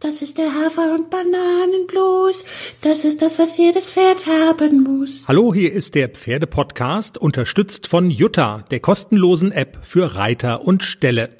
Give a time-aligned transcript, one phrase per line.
[0.00, 2.44] Das ist der Hafer- und Bananenblues.
[2.82, 5.26] Das ist das, was jedes Pferd haben muss.
[5.26, 11.30] Hallo, hier ist der Pferdepodcast, unterstützt von Jutta, der kostenlosen App für Reiter und Ställe.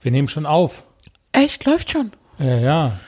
[0.00, 0.84] Wir nehmen schon auf.
[1.32, 2.12] Echt, läuft schon.
[2.38, 3.00] Ja, ja.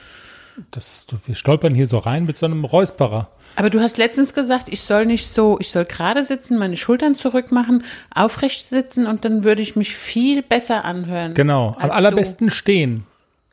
[0.71, 3.31] Das, wir stolpern hier so rein mit so einem Räusperer.
[3.55, 7.15] Aber du hast letztens gesagt, ich soll nicht so, ich soll gerade sitzen, meine Schultern
[7.15, 7.83] zurück machen,
[8.13, 11.33] aufrecht sitzen und dann würde ich mich viel besser anhören.
[11.33, 13.05] Genau, am allerbesten stehen.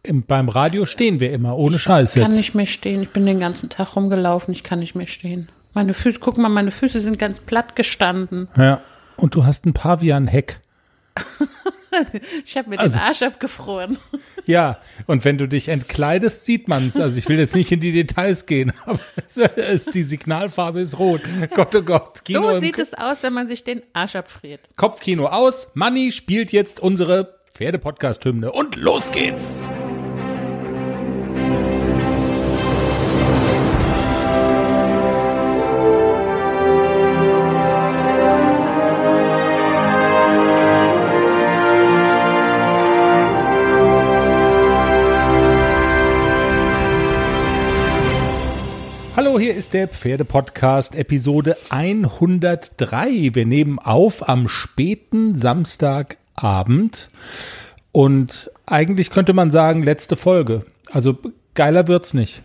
[0.02, 2.18] Im, beim Radio stehen wir immer, ohne Scheiß du.
[2.18, 2.38] Ich kann jetzt.
[2.38, 3.02] nicht mehr stehen.
[3.02, 5.48] Ich bin den ganzen Tag rumgelaufen, ich kann nicht mehr stehen.
[5.74, 8.48] Meine Füße, guck mal, meine Füße sind ganz platt gestanden.
[8.56, 8.80] Ja.
[9.16, 10.58] Und du hast ein Pavian-Heck.
[12.44, 13.98] Ich habe mir Also- den Arsch abgefroren.
[14.44, 16.98] Ja, und wenn du dich entkleidest, sieht man's.
[16.98, 20.98] Also ich will jetzt nicht in die Details gehen, aber es ist, die Signalfarbe ist
[20.98, 21.20] rot.
[21.54, 22.24] Gott, oh Gott.
[22.24, 24.60] Kino So sieht es aus, wenn man sich den Arsch abfriert.
[24.76, 25.70] Kopfkino aus.
[25.74, 28.50] Manni spielt jetzt unsere Pferdepodcast-Hymne.
[28.50, 29.60] Und los geht's.
[49.72, 53.30] Ist der Pferdepodcast Episode 103.
[53.32, 57.08] Wir nehmen auf am späten Samstagabend
[57.90, 60.66] und eigentlich könnte man sagen letzte Folge.
[60.90, 61.16] Also
[61.54, 62.42] geiler wird's nicht.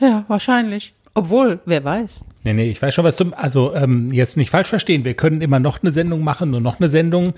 [0.00, 0.94] Ja, wahrscheinlich.
[1.12, 2.24] Obwohl, wer weiß.
[2.44, 5.42] Nee, nee, ich weiß schon, was du, also ähm, jetzt nicht falsch verstehen, wir können
[5.42, 7.34] immer noch eine Sendung machen und noch eine Sendung,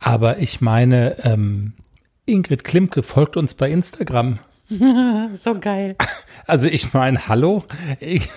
[0.00, 1.74] aber ich meine, ähm,
[2.24, 4.38] Ingrid Klimke folgt uns bei Instagram.
[5.34, 5.96] So geil.
[6.46, 7.64] Also ich meine, hallo,
[8.00, 8.30] ich,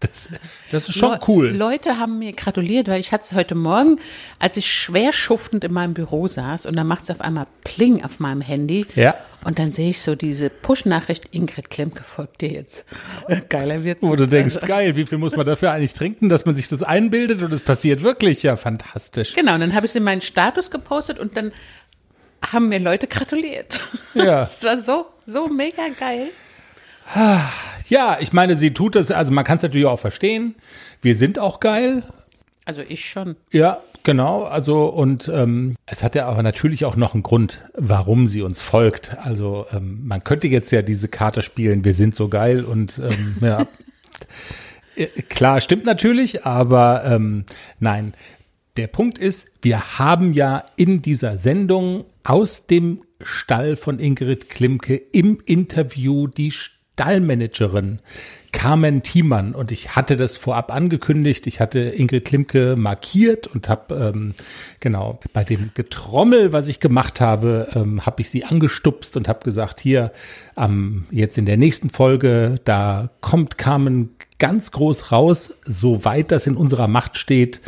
[0.00, 0.28] das,
[0.70, 1.48] das ist schon Le- cool.
[1.48, 3.98] Leute haben mir gratuliert, weil ich hatte es heute Morgen,
[4.38, 8.04] als ich schwer schuftend in meinem Büro saß und dann macht es auf einmal Pling
[8.04, 8.84] auf meinem Handy.
[8.94, 9.14] Ja.
[9.44, 12.84] Und dann sehe ich so diese Push-Nachricht, Ingrid Klemke folgt dir jetzt.
[13.48, 14.02] Geiler wird's.
[14.02, 16.68] Wo du denkst, Also, geil, wie viel muss man dafür eigentlich trinken, dass man sich
[16.68, 18.42] das einbildet und es passiert wirklich?
[18.42, 19.34] Ja, fantastisch.
[19.34, 21.52] genau, und dann habe ich es in meinen Status gepostet und dann
[22.52, 23.80] haben mir Leute gratuliert.
[24.14, 24.40] Ja.
[24.60, 26.28] Das war so, so mega geil.
[27.88, 30.54] Ja, ich meine, sie tut das, also man kann es natürlich auch verstehen.
[31.02, 32.02] Wir sind auch geil.
[32.64, 33.36] Also ich schon.
[33.52, 34.42] Ja, genau.
[34.42, 38.60] Also und ähm, es hat ja aber natürlich auch noch einen Grund, warum sie uns
[38.60, 39.16] folgt.
[39.18, 43.36] Also ähm, man könnte jetzt ja diese Karte spielen, wir sind so geil und ähm,
[43.40, 43.66] ja.
[45.28, 47.44] Klar, stimmt natürlich, aber ähm,
[47.78, 48.14] nein.
[48.76, 54.96] Der Punkt ist, wir haben ja in dieser Sendung aus dem Stall von Ingrid Klimke
[54.96, 56.50] im Interview die
[56.96, 58.00] Stallmanagerin
[58.52, 61.46] Carmen Thiemann und ich hatte das vorab angekündigt.
[61.46, 64.34] Ich hatte Ingrid Klimke markiert und habe ähm,
[64.80, 69.44] genau bei dem Getrommel, was ich gemacht habe, ähm, habe ich sie angestupst und habe
[69.44, 70.10] gesagt, hier
[70.56, 76.56] ähm, jetzt in der nächsten Folge, da kommt Carmen ganz groß raus, soweit das in
[76.56, 77.60] unserer Macht steht.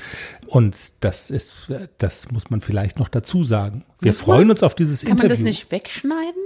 [0.46, 3.84] Und das ist, das muss man vielleicht noch dazu sagen.
[4.00, 4.24] Wir Muss man?
[4.24, 5.44] freuen uns auf dieses Kann man Interview.
[5.44, 6.42] das nicht wegschneiden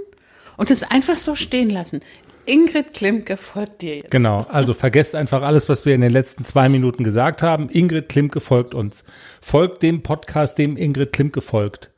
[0.57, 2.01] und das einfach so stehen lassen?
[2.45, 4.11] Ingrid Klimke folgt dir jetzt.
[4.11, 7.69] Genau, also vergesst einfach alles, was wir in den letzten zwei Minuten gesagt haben.
[7.69, 9.03] Ingrid Klimke folgt uns.
[9.41, 11.91] Folgt dem Podcast, dem Ingrid Klimke folgt.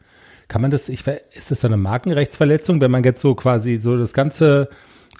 [0.47, 3.97] Kann man das, ich, ist das so eine Markenrechtsverletzung, wenn man jetzt so quasi so
[3.97, 4.69] das Ganze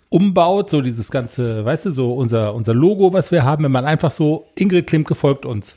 [0.10, 3.86] umbaut, so dieses ganze, weißt du, so unser, unser Logo, was wir haben, wenn man
[3.86, 5.76] einfach so, Ingrid Klimke folgt uns.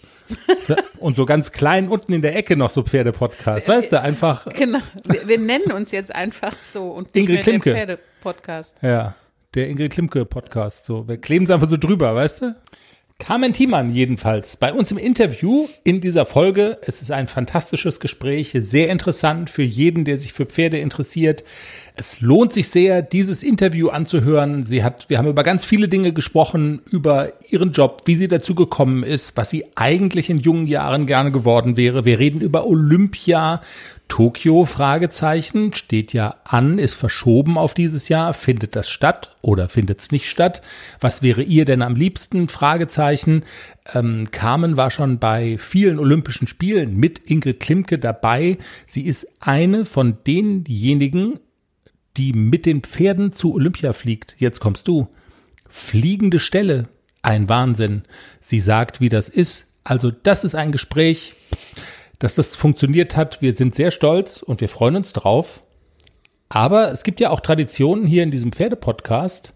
[1.00, 4.80] Und so ganz klein unten in der Ecke noch so Pferdepodcast, weißt du, einfach, Genau.
[5.04, 7.72] Wir, wir nennen uns jetzt einfach so und Ingrid Klimke.
[7.72, 8.76] Pferde-Podcast.
[8.82, 9.14] Ja,
[9.54, 10.86] der Ingrid Klimke Podcast.
[10.86, 12.56] So, wir kleben es einfach so drüber, weißt du?
[13.18, 16.78] Carmen Thiemann jedenfalls bei uns im Interview in dieser Folge.
[16.82, 21.42] Es ist ein fantastisches Gespräch, sehr interessant für jeden, der sich für Pferde interessiert.
[22.00, 24.64] Es lohnt sich sehr, dieses Interview anzuhören.
[24.64, 28.54] Sie hat, wir haben über ganz viele Dinge gesprochen, über ihren Job, wie sie dazu
[28.54, 32.04] gekommen ist, was sie eigentlich in jungen Jahren gerne geworden wäre.
[32.04, 33.60] Wir reden über Olympia,
[34.08, 38.32] Tokio, Fragezeichen, steht ja an, ist verschoben auf dieses Jahr.
[38.32, 40.62] Findet das statt oder findet es nicht statt?
[41.00, 42.48] Was wäre ihr denn am liebsten?
[42.48, 43.44] Fragezeichen.
[43.92, 48.58] Ähm, Carmen war schon bei vielen Olympischen Spielen mit Ingrid Klimke dabei.
[48.86, 51.38] Sie ist eine von denjenigen,
[52.18, 54.34] die mit den Pferden zu Olympia fliegt.
[54.38, 55.08] Jetzt kommst du.
[55.68, 56.88] Fliegende Stelle.
[57.22, 58.02] Ein Wahnsinn.
[58.40, 59.68] Sie sagt, wie das ist.
[59.84, 61.34] Also das ist ein Gespräch,
[62.18, 63.40] dass das funktioniert hat.
[63.40, 65.62] Wir sind sehr stolz und wir freuen uns drauf.
[66.48, 69.54] Aber es gibt ja auch Traditionen hier in diesem Pferdepodcast.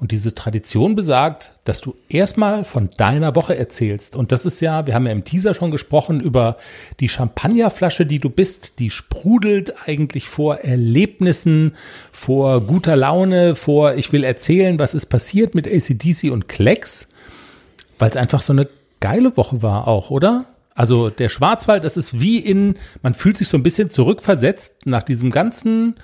[0.00, 4.14] Und diese Tradition besagt, dass du erstmal von deiner Woche erzählst.
[4.14, 6.56] Und das ist ja, wir haben ja im Teaser schon gesprochen über
[7.00, 8.78] die Champagnerflasche, die du bist.
[8.78, 11.74] Die sprudelt eigentlich vor Erlebnissen,
[12.12, 17.08] vor guter Laune, vor ich will erzählen, was ist passiert mit ACDC und Klecks.
[17.98, 18.68] Weil es einfach so eine
[19.00, 20.46] geile Woche war auch, oder?
[20.76, 25.02] Also der Schwarzwald, das ist wie in, man fühlt sich so ein bisschen zurückversetzt nach
[25.02, 25.96] diesem ganzen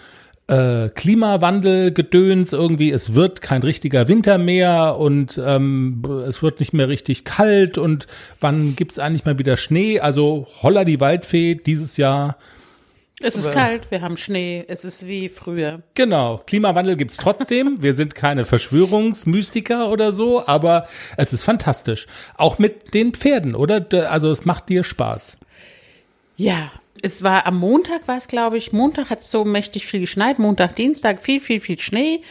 [0.47, 6.89] äh, Klimawandel-Gedöns irgendwie, es wird kein richtiger Winter mehr und ähm, es wird nicht mehr
[6.89, 8.07] richtig kalt und
[8.41, 10.01] wann gibt's eigentlich mal wieder Schnee?
[10.01, 12.37] Also holla die Waldfee dieses Jahr.
[13.23, 15.81] Es ist kalt, wir haben Schnee, es ist wie früher.
[15.95, 17.81] Genau, Klimawandel gibt's trotzdem.
[17.81, 22.07] wir sind keine Verschwörungsmystiker oder so, aber es ist fantastisch.
[22.37, 23.87] Auch mit den Pferden, oder?
[24.11, 25.39] Also es macht dir Spaß.
[26.37, 26.71] Ja,
[27.05, 28.73] es war am Montag, war es glaube ich.
[28.73, 30.39] Montag hat es so mächtig viel geschneit.
[30.39, 32.23] Montag, Dienstag viel, viel, viel Schnee.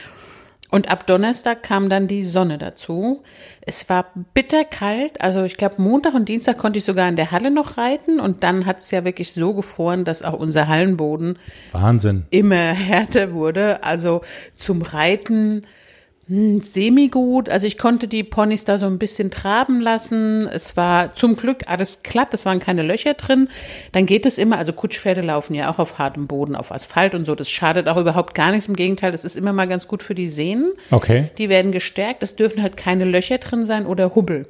[0.72, 3.22] Und ab Donnerstag kam dann die Sonne dazu.
[3.62, 5.22] Es war bitterkalt.
[5.22, 8.20] Also ich glaube, Montag und Dienstag konnte ich sogar in der Halle noch reiten.
[8.20, 11.38] Und dann hat es ja wirklich so gefroren, dass auch unser Hallenboden
[11.74, 12.26] Wahnsinn.
[12.32, 13.84] immer härter wurde.
[13.84, 14.22] Also
[14.56, 15.68] zum Reiten
[16.28, 17.50] semi-gut.
[17.50, 20.48] Also ich konnte die Ponys da so ein bisschen traben lassen.
[20.48, 23.50] Es war zum Glück alles glatt, es waren keine Löcher drin.
[23.92, 27.26] Dann geht es immer, also Kutschpferde laufen ja auch auf hartem Boden, auf Asphalt und
[27.26, 27.36] so.
[27.36, 28.68] Das schadet auch überhaupt gar nichts.
[28.68, 30.72] Im Gegenteil, das ist immer mal ganz gut für die Sehnen.
[30.92, 31.30] Okay.
[31.38, 32.24] Die werden gestärkt.
[32.24, 34.48] Es dürfen halt keine Löcher drin sein oder Hubbel.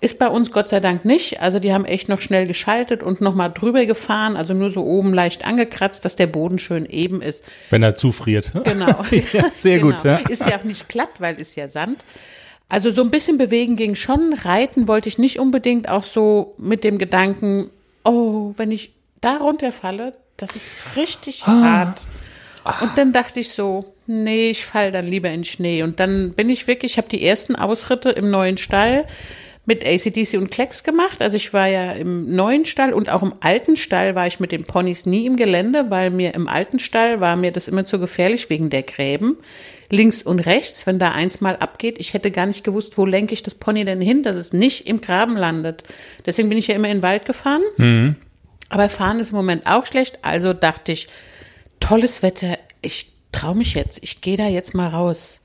[0.00, 1.40] Ist bei uns Gott sei Dank nicht.
[1.40, 5.12] Also die haben echt noch schnell geschaltet und nochmal drüber gefahren, also nur so oben
[5.12, 7.44] leicht angekratzt, dass der Boden schön eben ist.
[7.70, 8.52] Wenn er zufriert.
[8.64, 9.04] Genau.
[9.32, 9.92] ja, sehr genau.
[9.92, 10.04] gut.
[10.04, 10.16] Ja.
[10.28, 11.98] Ist ja auch nicht glatt, weil ist ja Sand.
[12.68, 14.34] Also so ein bisschen bewegen ging schon.
[14.34, 17.70] Reiten wollte ich nicht unbedingt, auch so mit dem Gedanken,
[18.04, 21.62] oh, wenn ich da runterfalle, das ist richtig Ah.
[21.62, 22.06] hart.
[22.82, 25.82] Und dann dachte ich so, nee, ich fall dann lieber in Schnee.
[25.82, 29.06] Und dann bin ich wirklich, ich habe die ersten Ausritte im neuen Stall
[29.68, 31.20] mit ACDC und Klecks gemacht.
[31.20, 34.50] Also ich war ja im neuen Stall und auch im alten Stall war ich mit
[34.50, 37.98] den Ponys nie im Gelände, weil mir im alten Stall war mir das immer zu
[37.98, 39.36] gefährlich wegen der Gräben.
[39.90, 43.34] Links und rechts, wenn da eins mal abgeht, ich hätte gar nicht gewusst, wo lenke
[43.34, 45.82] ich das Pony denn hin, dass es nicht im Graben landet.
[46.24, 47.62] Deswegen bin ich ja immer in den Wald gefahren.
[48.70, 50.18] Aber fahren ist im Moment auch schlecht.
[50.22, 51.08] Also dachte ich,
[51.78, 55.42] tolles Wetter, ich traue mich jetzt, ich gehe da jetzt mal raus.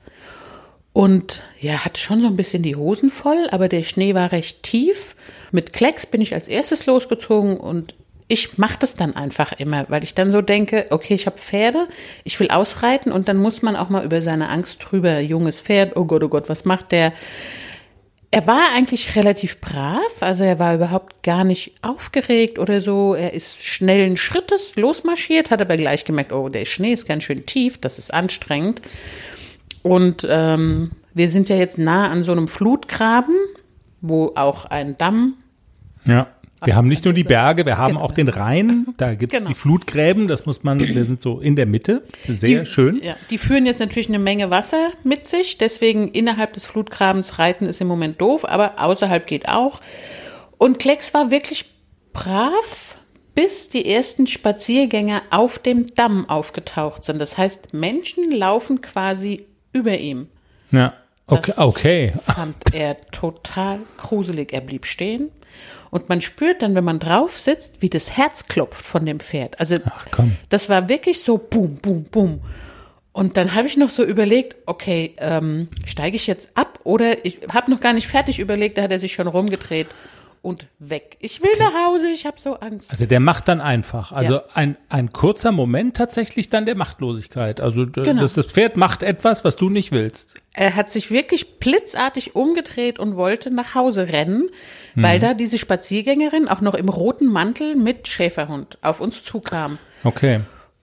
[0.94, 4.62] Und ja, hatte schon so ein bisschen die Hosen voll, aber der Schnee war recht
[4.62, 5.16] tief.
[5.50, 7.96] Mit Klecks bin ich als erstes losgezogen und
[8.28, 11.88] ich mache das dann einfach immer, weil ich dann so denke, okay, ich habe Pferde,
[12.22, 15.96] ich will ausreiten und dann muss man auch mal über seine Angst drüber, junges Pferd,
[15.96, 17.12] oh Gott, oh Gott, was macht der?
[18.30, 23.14] Er war eigentlich relativ brav, also er war überhaupt gar nicht aufgeregt oder so.
[23.14, 27.46] Er ist schnellen Schrittes losmarschiert, hat aber gleich gemerkt, oh, der Schnee ist ganz schön
[27.46, 28.80] tief, das ist anstrengend.
[29.84, 33.34] Und ähm, wir sind ja jetzt nah an so einem Flutgraben,
[34.00, 35.34] wo auch ein Damm
[36.04, 36.26] Ja.
[36.64, 38.04] Wir haben nicht nur die Berge, wir haben Genau.
[38.06, 39.50] auch den Rhein, da gibt es Genau.
[39.50, 43.02] die Flutgräben, das muss man, wir sind so in der Mitte, sehr die, schön.
[43.02, 47.66] Ja, die führen jetzt natürlich eine Menge Wasser mit sich, deswegen innerhalb des Flutgrabens reiten
[47.66, 49.82] ist im Moment doof, aber außerhalb geht auch.
[50.56, 51.66] Und Klecks war wirklich
[52.14, 52.96] brav,
[53.34, 57.18] bis die ersten Spaziergänger auf dem Damm aufgetaucht sind.
[57.18, 60.28] Das heißt, Menschen laufen quasi über ihm.
[60.70, 60.94] Ja,
[61.26, 62.12] okay, Das okay.
[62.24, 64.52] fand er total gruselig.
[64.54, 65.30] Er blieb stehen.
[65.90, 69.60] Und man spürt dann, wenn man drauf sitzt, wie das Herz klopft von dem Pferd.
[69.60, 70.36] Also Ach, komm.
[70.48, 72.40] das war wirklich so boom, boom, boom.
[73.12, 77.38] Und dann habe ich noch so überlegt, okay, ähm, steige ich jetzt ab oder ich
[77.52, 79.86] habe noch gar nicht fertig überlegt, da hat er sich schon rumgedreht
[80.44, 81.16] und weg.
[81.20, 82.90] Ich will nach Hause, ich habe so Angst.
[82.90, 84.12] Also der macht dann einfach.
[84.12, 84.44] Also Ja.
[84.54, 87.60] ein, ein kurzer Moment tatsächlich dann der Machtlosigkeit.
[87.60, 88.20] Also Genau.
[88.20, 90.34] das, das Pferd macht etwas, was du nicht willst.
[90.52, 94.50] Er hat sich wirklich blitzartig umgedreht und wollte nach Hause rennen,
[94.94, 99.78] weil da diese Spaziergängerin auch noch im roten Mantel mit Schäferhund auf uns zukam.
[100.04, 100.40] Okay.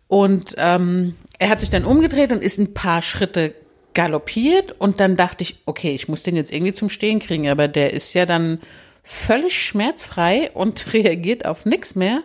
[0.07, 3.53] Und ähm, er hat sich dann umgedreht und ist ein paar Schritte
[3.93, 7.67] galoppiert und dann dachte ich, okay, ich muss den jetzt irgendwie zum Stehen kriegen, aber
[7.67, 8.59] der ist ja dann
[9.03, 12.21] völlig schmerzfrei und reagiert auf nichts mehr.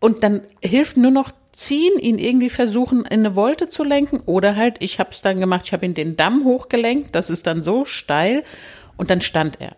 [0.00, 4.56] Und dann hilft nur noch ziehen, ihn irgendwie versuchen, in eine Wolte zu lenken oder
[4.56, 7.62] halt, ich habe es dann gemacht, ich habe ihn den Damm hochgelenkt, das ist dann
[7.62, 8.44] so steil
[8.96, 9.76] und dann stand er.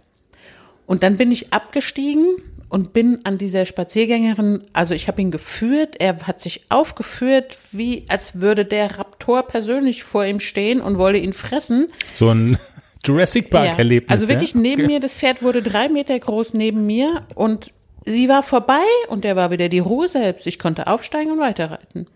[0.87, 2.37] Und dann bin ich abgestiegen
[2.69, 8.05] und bin an dieser Spaziergängerin, also ich habe ihn geführt, er hat sich aufgeführt, wie
[8.09, 11.88] als würde der Raptor persönlich vor ihm stehen und wolle ihn fressen.
[12.14, 12.59] So ein
[13.04, 14.11] Jurassic Park Erlebnis.
[14.11, 14.61] Also wirklich ja?
[14.61, 17.73] neben mir, das Pferd wurde drei Meter groß neben mir und
[18.04, 20.47] sie war vorbei und er war wieder die Ruhe selbst.
[20.47, 22.06] Ich konnte aufsteigen und weiterreiten.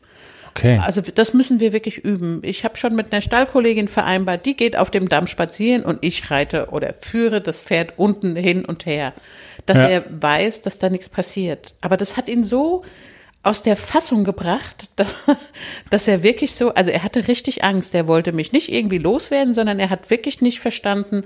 [0.50, 0.80] Okay.
[0.82, 2.40] Also das müssen wir wirklich üben.
[2.42, 6.30] Ich habe schon mit einer Stallkollegin vereinbart, die geht auf dem Damm spazieren und ich
[6.30, 9.12] reite oder führe das Pferd unten hin und her,
[9.66, 9.88] dass Ja.
[9.88, 11.74] er weiß, dass da nichts passiert.
[11.82, 12.84] Aber das hat ihn so
[13.46, 14.90] aus der Fassung gebracht,
[15.90, 17.94] dass, er wirklich so, also er hatte richtig Angst.
[17.94, 21.24] Er wollte mich nicht irgendwie loswerden, sondern er hat wirklich nicht verstanden,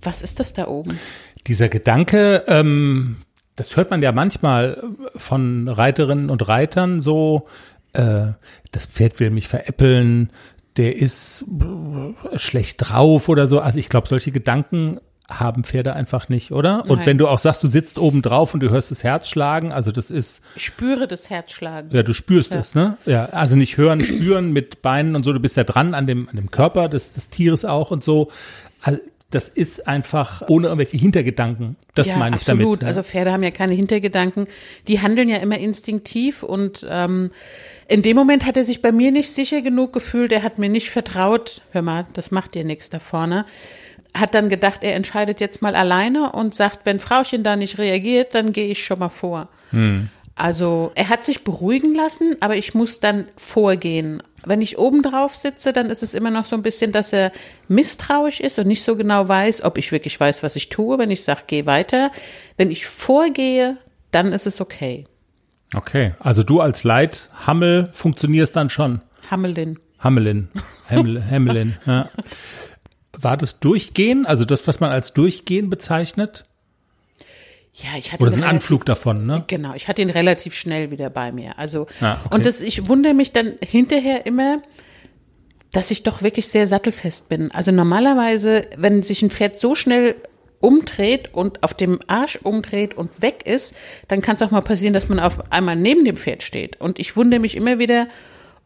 [0.00, 0.98] was ist das da oben?
[1.46, 3.16] Dieser Gedanke, ähm,
[3.56, 4.82] das hört man ja manchmal
[5.14, 7.46] von Reiterinnen und Reitern so,
[7.92, 8.28] äh,
[8.72, 10.30] das Pferd will mich veräppeln,
[10.78, 11.44] der ist
[12.36, 13.60] schlecht drauf oder so.
[13.60, 15.00] Also ich glaube, solche Gedanken
[15.40, 16.84] haben Pferde einfach nicht, oder?
[16.88, 17.06] Und Nein.
[17.06, 19.92] wenn du auch sagst, du sitzt oben drauf und du hörst das Herz schlagen, also
[19.92, 21.90] das ist, Ich spüre das Herzschlagen.
[21.92, 22.96] ja, du spürst es, ne?
[23.06, 26.28] Ja, also nicht hören, spüren mit Beinen und so, du bist ja dran an dem,
[26.28, 28.30] an dem Körper des, des Tieres auch und so.
[28.80, 28.98] Also
[29.32, 31.76] das ist einfach ohne irgendwelche Hintergedanken.
[31.94, 32.64] Das ja, meine ich absolut.
[32.64, 32.82] damit.
[32.82, 32.88] ne?
[32.88, 34.46] Also Pferde haben ja keine Hintergedanken.
[34.88, 37.30] Die handeln ja immer instinktiv und ähm,
[37.88, 40.32] in dem Moment hat er sich bei mir nicht sicher genug gefühlt.
[40.32, 41.62] Er hat mir nicht vertraut.
[41.72, 43.44] Hör mal, das macht dir nichts da vorne.
[44.14, 48.34] Hat dann gedacht, er entscheidet jetzt mal alleine und sagt, wenn Frauchen da nicht reagiert,
[48.34, 49.48] dann gehe ich schon mal vor.
[50.34, 54.22] Also er hat sich beruhigen lassen, aber ich muss dann vorgehen.
[54.44, 57.32] Wenn ich oben drauf sitze, dann ist es immer noch so ein bisschen, dass er
[57.68, 60.98] misstrauisch ist und nicht so genau weiß, ob ich wirklich weiß, was ich tue.
[60.98, 62.10] Wenn ich sage, geh weiter.
[62.56, 63.76] Wenn ich vorgehe,
[64.10, 65.04] dann ist es okay.
[65.74, 69.00] Okay, also du als Leithammel funktionierst dann schon.
[69.30, 69.78] Hammelin.
[70.00, 70.48] Hammelin,
[70.90, 71.76] Hammel, Hammelin.
[71.86, 72.08] Ja.
[73.22, 76.44] War das Durchgehen, also das, was man als Durchgehen bezeichnet?
[77.74, 79.44] Ja, ich hatte Oder ist ihn ein relativ- Anflug davon, ne?
[79.46, 81.58] Genau, ich hatte ihn relativ schnell wieder bei mir.
[81.58, 82.34] Also Ah, okay.
[82.34, 84.60] und das, ich wundere mich dann hinterher immer,
[85.70, 87.50] dass ich doch wirklich sehr sattelfest bin.
[87.52, 90.16] Also normalerweise, wenn sich ein Pferd so schnell
[90.60, 93.74] umdreht und auf dem Arsch umdreht und weg ist,
[94.06, 96.78] dann kann es auch mal passieren, dass man auf einmal neben dem Pferd steht.
[96.78, 98.06] Und ich wundere mich immer wieder,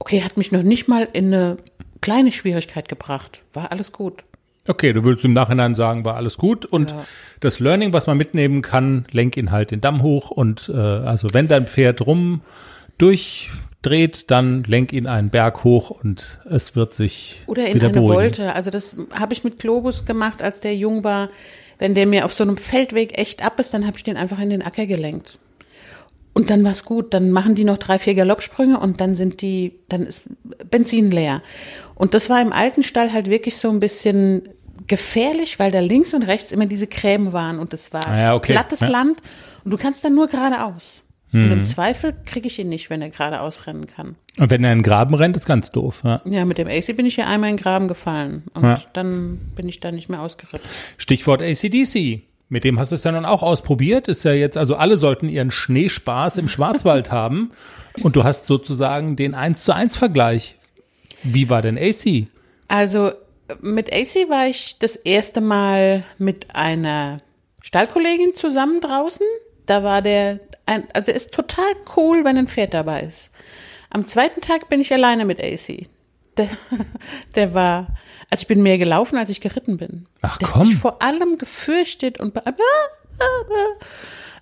[0.00, 1.58] okay, hat mich noch nicht mal in eine
[2.00, 3.42] kleine Schwierigkeit gebracht.
[3.52, 4.24] War alles gut.
[4.68, 6.66] Okay, du würdest im Nachhinein sagen, war alles gut.
[6.66, 6.94] Und
[7.40, 10.30] das Learning, was man mitnehmen kann, lenk ihn halt den Damm hoch.
[10.30, 12.42] Und äh, also wenn dein Pferd rum
[12.98, 18.14] durchdreht, dann lenk ihn einen Berg hoch und es wird sich Oder in eine beruhigen.
[18.14, 18.54] Wolte.
[18.54, 21.28] Also das habe ich mit Globus gemacht, als der jung war.
[21.78, 24.38] Wenn der mir auf so einem Feldweg echt ab ist, dann habe ich den einfach
[24.38, 25.38] in den Acker gelenkt.
[26.32, 27.14] Und dann war's gut.
[27.14, 30.22] Dann machen die noch drei, vier Galoppsprünge und dann sind die, dann ist
[30.70, 31.42] Benzin leer.
[31.94, 34.48] Und das war im alten Stall halt wirklich so ein bisschen
[34.86, 38.34] gefährlich, weil da links und rechts immer diese Krämen waren und es war Ah ja,
[38.34, 38.52] okay.
[38.52, 38.88] plattes Ja.
[38.88, 39.22] Land
[39.64, 41.02] und du kannst dann nur geradeaus.
[41.32, 44.14] Und im Zweifel kriege ich ihn nicht, wenn er geradeaus rennen kann.
[44.38, 46.00] Und wenn er in den Graben rennt, ist ganz doof.
[46.02, 46.22] Ja.
[46.24, 48.80] Ja, mit dem AC bin ich ja einmal in den Graben gefallen und Ja.
[48.94, 50.66] dann bin ich da nicht mehr ausgeritten.
[50.96, 52.22] Stichwort ACDC.
[52.48, 54.08] Mit dem hast du es ja nun auch ausprobiert.
[54.08, 57.50] Ist ja jetzt, also alle sollten ihren Schneespaß im Schwarzwald haben.
[58.00, 60.54] Und du hast sozusagen den 1 zu 1 Vergleich.
[61.22, 62.28] Wie war denn AC?
[62.68, 63.10] Also
[63.60, 67.18] mit AC war ich das erste Mal mit einer
[67.62, 69.26] Stallkollegin zusammen draußen.
[69.66, 73.32] Da war der, ein, also ist total cool, wenn ein Pferd dabei ist.
[73.90, 75.86] Am zweiten Tag bin ich alleine mit AC.
[76.36, 76.48] Der,
[77.34, 77.96] der war,
[78.30, 80.06] also ich bin mehr gelaufen, als ich geritten bin.
[80.22, 80.66] Ach, der komm.
[80.66, 82.42] sich vor allem gefürchtet und be-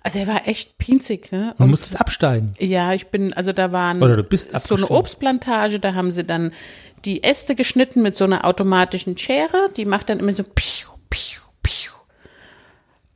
[0.05, 1.55] also er war echt pinzig, ne?
[1.57, 2.53] Man muss es absteigen.
[2.59, 4.87] Ja, ich bin, also da waren Oder du bist so eine.
[4.87, 6.51] Obstplantage, da haben sie dann
[7.05, 11.41] die Äste geschnitten mit so einer automatischen Schere, die macht dann immer so piu, piu,
[11.63, 11.91] piu.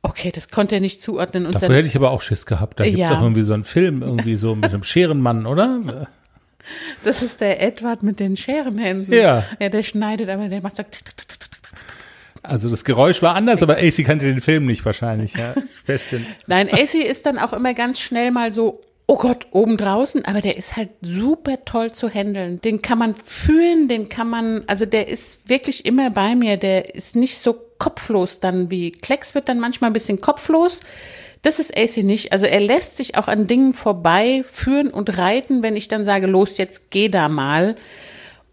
[0.02, 2.80] Okay, das konnte er nicht zuordnen und Dafür dann, hätte ich aber auch Schiss gehabt.
[2.80, 3.10] Da gibt's Ja.
[3.10, 6.08] doch irgendwie so einen Film, irgendwie so mit einem Scherenmann, oder?
[7.04, 9.14] das ist der Edward mit den Scherenhänden.
[9.14, 9.44] Ja.
[9.60, 10.82] Ja, der schneidet, aber der macht so
[12.42, 15.34] Also das Geräusch war anders, aber AC kannte den Film nicht wahrscheinlich.
[15.34, 15.54] Ja.
[16.46, 20.40] Nein, AC ist dann auch immer ganz schnell mal so, oh Gott, oben draußen, aber
[20.40, 22.60] der ist halt super toll zu handeln.
[22.60, 26.94] Den kann man fühlen, den kann man, also der ist wirklich immer bei mir, der
[26.94, 30.80] ist nicht so kopflos dann wie Klecks wird dann manchmal ein bisschen kopflos.
[31.42, 32.32] Das ist AC nicht.
[32.32, 36.26] Also er lässt sich auch an Dingen vorbei führen und reiten, wenn ich dann sage,
[36.26, 37.76] los, jetzt geh da mal.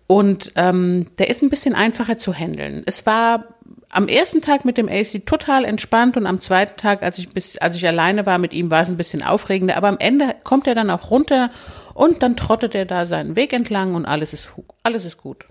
[0.07, 2.83] Und ähm, der ist ein bisschen einfacher zu handeln.
[2.85, 3.56] Es war
[3.89, 7.57] am ersten Tag mit dem AC total entspannt und am zweiten Tag, als ich bis,
[7.57, 9.77] als ich alleine war mit ihm, war es ein bisschen aufregender.
[9.77, 11.51] Aber am Ende kommt er dann auch runter
[11.93, 14.49] und dann trottet er da seinen Weg entlang und alles ist
[14.83, 15.45] alles ist gut.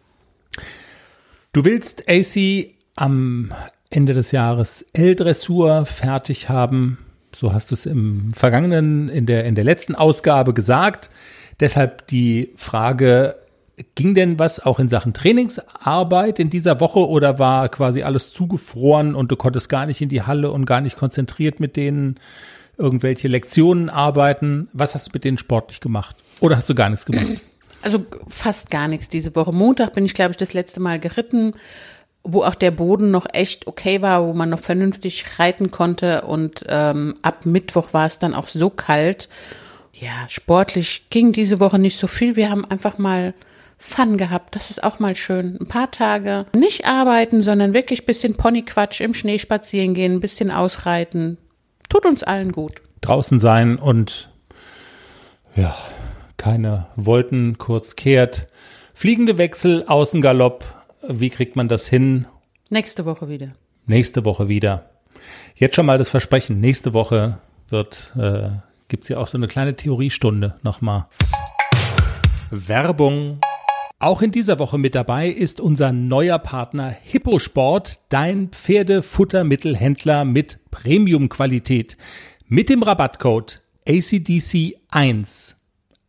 [1.52, 3.52] Du willst AC am
[3.90, 6.98] Ende des Jahres L-Dressur fertig haben.
[7.34, 11.10] So hast du es im vergangenen, in der, in der letzten Ausgabe gesagt.
[11.60, 13.36] Deshalb die Frage,
[13.94, 19.14] ging denn was auch in Sachen Trainingsarbeit in dieser Woche oder war quasi alles zugefroren
[19.14, 22.18] und du konntest gar nicht in die Halle und gar nicht konzentriert mit denen
[22.78, 24.68] irgendwelche Lektionen arbeiten?
[24.72, 26.16] Was hast du mit denen sportlich gemacht?
[26.40, 27.40] Oder hast du gar nichts gemacht?
[27.82, 29.52] Also fast gar nichts diese Woche.
[29.52, 31.54] Montag bin ich, glaube ich, das letzte Mal geritten,
[32.24, 36.22] wo auch der Boden noch echt okay war, wo man noch vernünftig reiten konnte.
[36.22, 39.28] Und ähm, ab Mittwoch war es dann auch so kalt.
[39.92, 42.36] Ja, sportlich ging diese Woche nicht so viel.
[42.36, 43.34] Wir haben einfach mal
[43.78, 44.56] Fun gehabt.
[44.56, 45.58] Das ist auch mal schön.
[45.60, 50.50] Ein paar Tage nicht arbeiten, sondern wirklich bisschen Ponyquatsch im Schnee spazieren gehen, ein bisschen
[50.50, 51.38] ausreiten.
[51.88, 52.80] Tut uns allen gut.
[53.02, 54.30] Draußen sein und
[55.54, 55.76] ja,
[56.36, 58.46] keine Wolken, kurz kehrt.
[58.94, 60.64] Fliegende Wechsel, Außengalopp.
[61.08, 62.26] Wie kriegt man das hin?
[62.70, 63.52] Nächste Woche wieder.
[63.86, 64.90] Nächste Woche wieder.
[65.54, 66.60] Jetzt schon mal das Versprechen.
[66.60, 68.48] Nächste Woche wird, äh,
[68.88, 71.06] gibt es ja auch so eine kleine Theoriestunde nochmal.
[72.50, 73.40] Werbung.
[73.98, 81.96] Auch in dieser Woche mit dabei ist unser neuer Partner Hipposport, dein Pferdefuttermittelhändler mit Premium-Qualität.
[82.46, 85.54] Mit dem Rabattcode ACDC1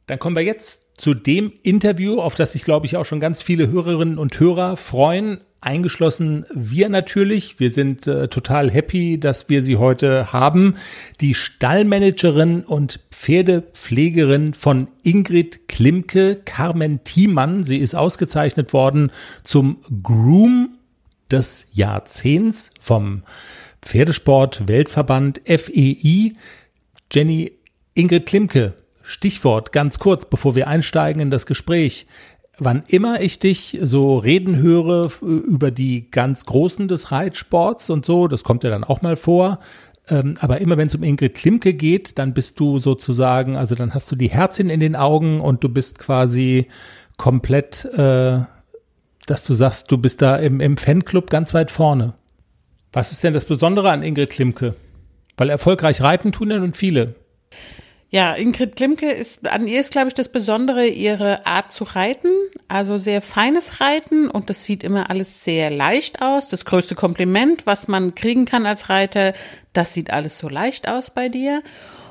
[0.06, 3.42] Dann kommen wir jetzt zu dem Interview, auf das sich, glaube ich, auch schon ganz
[3.42, 5.42] viele Hörerinnen und Hörer freuen.
[5.62, 7.60] Eingeschlossen wir natürlich.
[7.60, 10.74] Wir sind äh, total happy, dass wir sie heute haben.
[11.20, 17.62] Die Stallmanagerin und Pferdepflegerin von Ingrid Klimke, Carmen Thiemann.
[17.62, 19.12] Sie ist ausgezeichnet worden
[19.44, 20.78] zum Groom
[21.30, 23.22] des Jahrzehnts vom
[23.82, 26.32] Pferdesport Weltverband FEI.
[27.12, 27.52] Jenny
[27.94, 32.06] Ingrid Klimke, Stichwort ganz kurz, bevor wir einsteigen in das Gespräch
[32.58, 38.28] wann immer ich dich so reden höre über die ganz Großen des Reitsports und so,
[38.28, 39.58] das kommt ja dann auch mal vor,
[40.08, 43.94] ähm, aber immer wenn es um Ingrid Klimke geht, dann bist du sozusagen, also dann
[43.94, 46.66] hast du die Herzchen in den Augen und du bist quasi
[47.16, 48.40] komplett, äh,
[49.26, 52.14] dass du sagst, du bist da im, im Fanclub ganz weit vorne.
[52.92, 54.74] Was ist denn das Besondere an Ingrid Klimke?
[55.36, 57.14] Weil erfolgreich reiten tun ja nun viele.
[58.14, 62.28] Ja, Ingrid Klimke ist, an ihr ist, glaube ich, das Besondere ihre Art zu reiten.
[62.68, 66.48] Also sehr feines Reiten und das sieht immer alles sehr leicht aus.
[66.48, 69.32] Das größte Kompliment, was man kriegen kann als Reiter,
[69.72, 71.62] das sieht alles so leicht aus bei dir.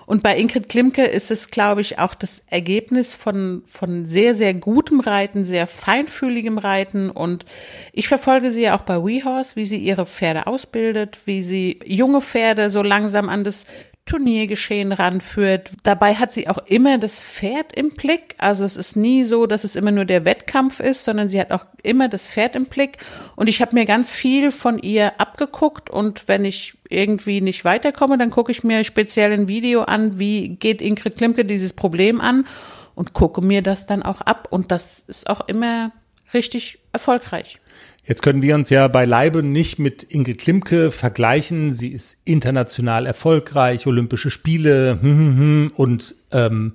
[0.08, 4.56] Und bei Ingrid Klimke ist es, glaube ich, auch das Ergebnis von, von sehr, sehr
[4.56, 7.12] gutem Reiten, sehr feinfühligem Reiten.
[7.12, 7.46] Und
[7.94, 12.22] ich verfolge sie ja auch bei WeHorse, wie sie ihre Pferde ausbildet, wie sie junge
[12.22, 13.68] Pferde so langsam an das
[14.06, 15.72] Turniergeschehen ranführt.
[15.84, 18.36] Dabei hat sie auch immer das Pferd im Blick.
[18.40, 21.52] Also es ist nie so, dass es immer nur der Wettkampf ist, sondern sie hat
[21.52, 22.98] auch immer das Pferd im Blick.
[23.36, 25.90] Und ich habe mir ganz viel von ihr abgeguckt.
[25.90, 30.50] Und wenn ich irgendwie nicht weiterkomme, dann gucke ich mir speziell ein Video an, wie
[30.50, 32.48] geht Ingrid Klimke dieses Problem an
[32.96, 34.48] und gucke mir das dann auch ab.
[34.50, 35.92] Und das ist auch immer
[36.34, 37.60] richtig erfolgreich.
[38.04, 41.72] Jetzt können wir uns ja beileibe nicht mit Inge Klimke vergleichen.
[41.72, 46.72] Sie ist international erfolgreich, Olympische Spiele hm, hm, hm, und ähm,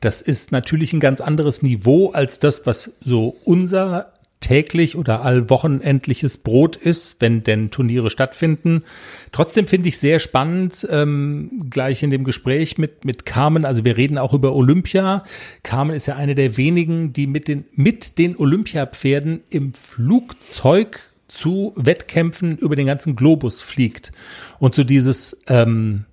[0.00, 6.38] das ist natürlich ein ganz anderes Niveau als das, was so unser täglich oder allwochenendliches
[6.38, 8.84] Brot ist, wenn denn Turniere stattfinden.
[9.32, 13.96] Trotzdem finde ich sehr spannend, ähm, gleich in dem Gespräch mit, mit Carmen, also wir
[13.96, 15.24] reden auch über Olympia.
[15.62, 21.72] Carmen ist ja eine der wenigen, die mit den, mit den Olympiapferden im Flugzeug zu
[21.76, 24.12] Wettkämpfen über den ganzen Globus fliegt.
[24.58, 26.04] Und so dieses ähm,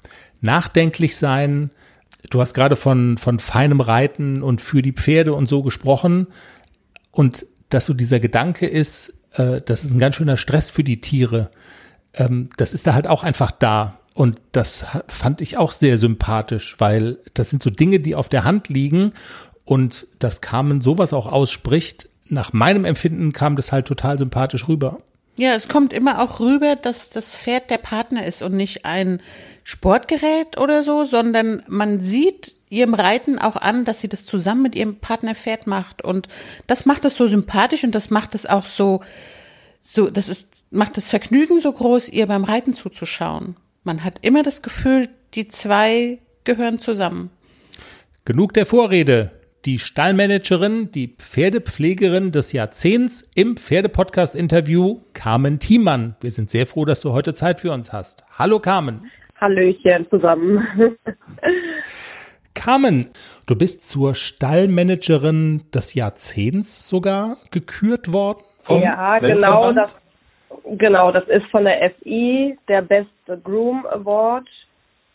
[0.42, 1.72] nachdenklich sein,
[2.30, 6.28] du hast gerade von, von feinem Reiten und für die Pferde und so gesprochen.
[7.12, 11.02] Und dass so dieser Gedanke ist, äh, das ist ein ganz schöner Stress für die
[11.02, 11.50] Tiere.
[12.14, 14.00] Ähm, das ist da halt auch einfach da.
[14.14, 18.46] Und das fand ich auch sehr sympathisch, weil das sind so Dinge, die auf der
[18.46, 19.12] Hand liegen
[19.66, 22.08] und dass Carmen sowas auch ausspricht.
[22.30, 25.00] Nach meinem Empfinden kam das halt total sympathisch rüber.
[25.38, 29.22] Ja, es kommt immer auch rüber, dass das Pferd der Partner ist und nicht ein
[29.66, 34.76] Sportgerät oder so, sondern man sieht ihrem Reiten auch an, dass sie das zusammen mit
[34.76, 36.02] ihrem Partner Pferd macht.
[36.04, 36.28] Und
[36.68, 39.02] das macht es so sympathisch und das macht es auch so,
[39.82, 43.56] so, das ist, macht das Vergnügen so groß, ihr beim Reiten zuzuschauen.
[43.84, 47.30] Man hat immer das Gefühl, die zwei gehören zusammen.
[48.26, 49.32] Genug der Vorrede
[49.66, 56.16] die Stallmanagerin, die Pferdepflegerin des Jahrzehnts im Pferdepodcast-Interview, Carmen Thiemann.
[56.22, 58.24] Wir sind sehr froh, dass du heute Zeit für uns hast.
[58.38, 59.10] Hallo Carmen.
[59.42, 60.66] Hallöchen zusammen.
[62.56, 63.12] Carmen,
[63.46, 68.40] du bist zur Stallmanagerin des Jahrzehnts sogar gekürt worden.
[68.70, 69.96] ja, genau das,
[70.78, 73.10] genau, das ist von der FI der Best
[73.44, 74.48] Groom Award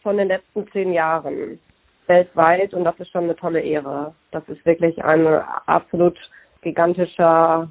[0.02, 1.58] von den letzten zehn Jahren
[2.06, 4.14] weltweit und das ist schon eine tolle Ehre.
[4.30, 6.16] Das ist wirklich eine absolut
[6.62, 7.68] gigantischer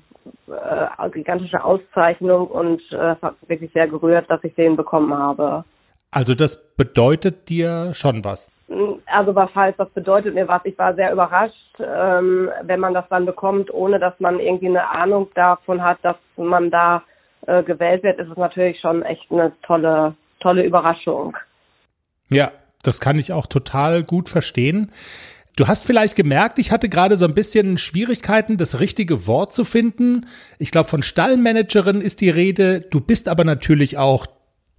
[0.47, 5.63] äh, gigantische Auszeichnung und äh, hat wirklich sehr gerührt, dass ich den bekommen habe.
[6.12, 8.51] Also das bedeutet dir schon was?
[9.12, 10.62] Also was heißt, das bedeutet mir was.
[10.65, 14.89] Ich war sehr überrascht, ähm, wenn man das dann bekommt, ohne dass man irgendwie eine
[14.89, 17.04] Ahnung davon hat, dass man da
[17.48, 21.36] äh, gewählt wird, ist es natürlich schon echt eine tolle, tolle Überraschung.
[22.30, 22.52] Ja,
[22.84, 24.91] das kann ich auch total gut verstehen.
[25.56, 29.65] Du hast vielleicht gemerkt, ich hatte gerade so ein bisschen Schwierigkeiten, das richtige Wort zu
[29.65, 30.28] finden.
[30.58, 32.80] Ich glaube, von Stallmanagerin ist die Rede.
[32.80, 34.26] Du bist aber natürlich auch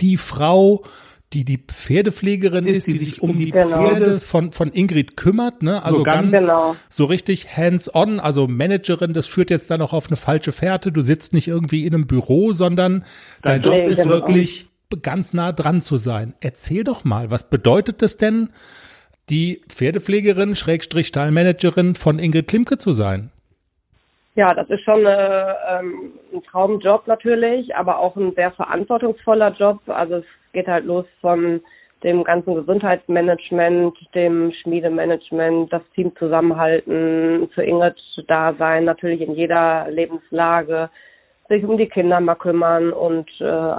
[0.01, 0.85] die Frau,
[1.33, 3.88] die die Pferdepflegerin ist, die, die sich um die genau.
[3.88, 5.83] Pferde von, von Ingrid kümmert, ne?
[5.85, 6.77] Also so ganz, ganz genau.
[6.88, 10.90] so richtig hands-on, also Managerin, das führt jetzt dann auch auf eine falsche Fährte.
[10.90, 13.05] Du sitzt nicht irgendwie in einem Büro, sondern
[13.43, 14.14] dein Job ist genau.
[14.14, 14.66] wirklich
[15.03, 16.35] ganz nah dran zu sein.
[16.40, 18.51] Erzähl doch mal, was bedeutet das denn,
[19.29, 23.31] die Pferdepflegerin, Schrägstrich Stallmanagerin von Ingrid Klimke zu sein?
[24.37, 29.81] Ja, das ist schon eine, ähm, ein Traumjob natürlich, aber auch ein sehr verantwortungsvoller Job.
[29.88, 31.61] Also es geht halt los von
[32.05, 37.97] dem ganzen Gesundheitsmanagement, dem Schmiedemanagement, das Team zusammenhalten, für Ingrid
[38.29, 40.88] da sein, natürlich in jeder Lebenslage,
[41.49, 43.75] sich um die Kinder mal kümmern und äh,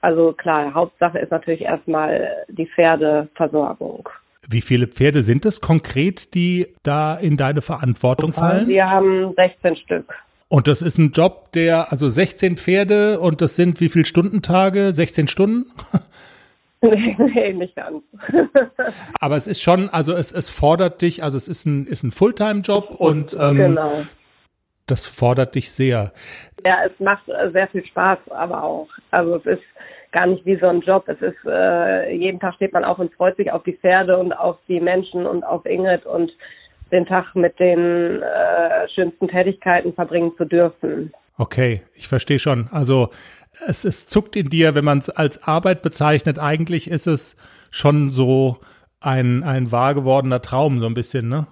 [0.00, 4.08] also klar, Hauptsache ist natürlich erstmal die Pferdeversorgung.
[4.48, 8.68] Wie viele Pferde sind es konkret, die da in deine Verantwortung fallen?
[8.68, 10.14] Wir haben 16 Stück.
[10.48, 14.92] Und das ist ein Job, der, also 16 Pferde und das sind wie viele Stundentage?
[14.92, 15.66] 16 Stunden?
[16.84, 18.02] Nee, nee, nicht ganz.
[19.18, 22.10] Aber es ist schon, also es, es fordert dich, also es ist ein, ist ein
[22.10, 24.02] Fulltime-Job und ähm, genau.
[24.86, 26.12] das fordert dich sehr.
[26.62, 28.88] Ja, es macht sehr viel Spaß, aber auch.
[29.10, 29.62] Also es ist
[30.14, 31.08] gar nicht wie so ein Job.
[31.08, 34.32] Es ist, äh, jeden Tag steht man auf und freut sich auf die Pferde und
[34.32, 36.32] auf die Menschen und auf Ingrid und
[36.92, 41.12] den Tag mit den äh, schönsten Tätigkeiten verbringen zu dürfen.
[41.36, 42.68] Okay, ich verstehe schon.
[42.70, 43.10] Also
[43.66, 46.38] es, es zuckt in dir, wenn man es als Arbeit bezeichnet.
[46.38, 47.36] Eigentlich ist es
[47.72, 48.58] schon so
[49.00, 51.46] ein, ein wahr gewordener Traum, so ein bisschen, ne?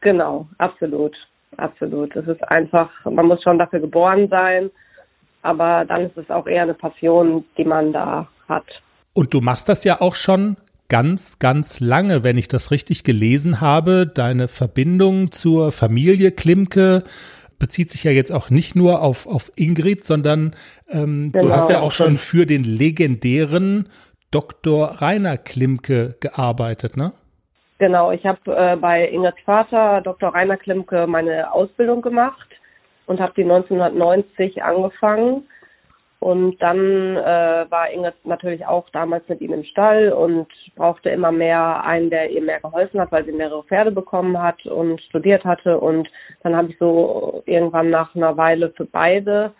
[0.00, 1.16] Genau, absolut.
[1.56, 2.14] Absolut.
[2.14, 4.70] Es ist einfach, man muss schon dafür geboren sein
[5.46, 8.64] aber dann ist es auch eher eine Passion, die man da hat.
[9.14, 10.56] Und du machst das ja auch schon
[10.88, 14.06] ganz, ganz lange, wenn ich das richtig gelesen habe.
[14.06, 17.02] Deine Verbindung zur Familie Klimke
[17.58, 20.54] bezieht sich ja jetzt auch nicht nur auf, auf Ingrid, sondern
[20.90, 21.46] ähm, genau.
[21.46, 23.88] du hast ja auch schon für den legendären
[24.30, 25.00] Dr.
[25.00, 27.12] Rainer Klimke gearbeitet, ne?
[27.78, 30.34] Genau, ich habe äh, bei Ingrids Vater, Dr.
[30.34, 32.48] Rainer Klimke, meine Ausbildung gemacht
[33.06, 35.46] und habe die 1990 angefangen.
[36.18, 41.30] Und dann äh, war Ingrid natürlich auch damals mit ihm im Stall und brauchte immer
[41.30, 45.44] mehr einen, der ihr mehr geholfen hat, weil sie mehrere Pferde bekommen hat und studiert
[45.44, 45.78] hatte.
[45.78, 46.08] Und
[46.42, 49.52] dann habe ich so irgendwann nach einer Weile für beide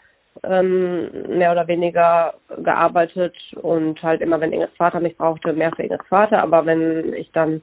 [0.43, 5.83] ähm, mehr oder weniger gearbeitet und halt immer, wenn Ingrids Vater mich brauchte, mehr für
[5.83, 6.43] Ingrids Vater.
[6.43, 7.63] Aber wenn ich dann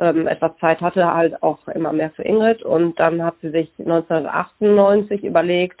[0.00, 2.62] ähm, etwas Zeit hatte, halt auch immer mehr für Ingrid.
[2.62, 5.80] Und dann hat sie sich 1998 überlegt,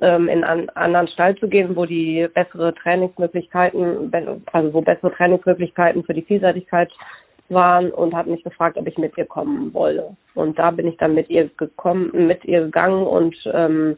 [0.00, 4.12] ähm, in einen anderen Stall zu gehen, wo die bessere Trainingsmöglichkeiten,
[4.52, 6.90] also wo bessere Trainingsmöglichkeiten für die Vielseitigkeit
[7.48, 10.16] waren und hat mich gefragt, ob ich mit ihr kommen wolle.
[10.34, 13.96] Und da bin ich dann mit ihr gekommen, mit ihr gegangen und ähm,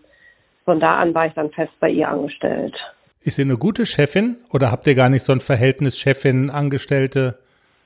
[0.64, 2.76] von da an war ich dann fest bei ihr angestellt.
[3.22, 7.38] Ist sie eine gute Chefin oder habt ihr gar nicht so ein Verhältnis Chefin-Angestellte?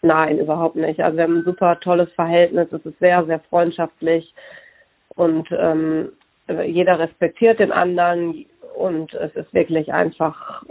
[0.03, 1.01] Nein, überhaupt nicht.
[1.01, 2.73] Also wir haben ein super tolles Verhältnis.
[2.73, 4.35] Es ist sehr, sehr freundschaftlich
[5.15, 6.11] und ähm,
[6.67, 10.65] jeder respektiert den anderen und es ist wirklich einfach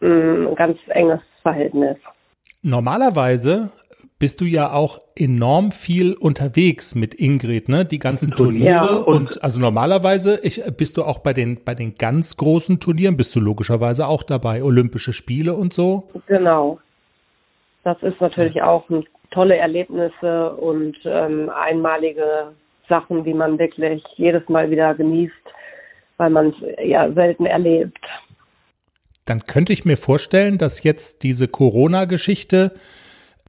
[0.00, 1.96] ein ganz enges Verhältnis.
[2.62, 3.70] Normalerweise
[4.18, 7.84] bist du ja auch enorm viel unterwegs mit Ingrid, ne?
[7.84, 11.74] Die ganzen Turniere ja, und, und, also normalerweise ich, bist du auch bei den bei
[11.74, 16.08] den ganz großen Turnieren bist du logischerweise auch dabei, Olympische Spiele und so.
[16.26, 16.78] Genau,
[17.84, 18.84] das ist natürlich auch
[19.30, 22.52] tolle Erlebnisse und ähm, einmalige
[22.88, 25.34] Sachen, die man wirklich jedes Mal wieder genießt,
[26.16, 27.98] weil man es ja selten erlebt.
[29.24, 32.72] Dann könnte ich mir vorstellen, dass jetzt diese Corona-Geschichte